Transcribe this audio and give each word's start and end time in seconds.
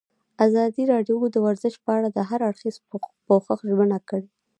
ازادي 0.45 0.83
راډیو 0.93 1.17
د 1.33 1.37
ورزش 1.45 1.73
په 1.83 1.89
اړه 1.97 2.09
د 2.11 2.19
هر 2.29 2.39
اړخیز 2.49 2.75
پوښښ 3.27 3.59
ژمنه 3.69 3.97
کړې. 4.09 4.27